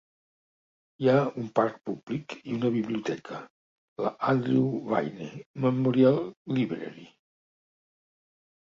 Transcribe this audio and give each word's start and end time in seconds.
Hi 1.03 1.09
ha 1.11 1.17
un 1.41 1.51
parc 1.59 1.77
públic 1.89 2.35
i 2.39 2.57
una 2.61 2.73
biblioteca, 2.77 3.43
la 4.07 4.13
Andrew 4.35 4.65
Bayne 4.95 5.31
Memorial 5.69 6.21
Library. 6.59 7.09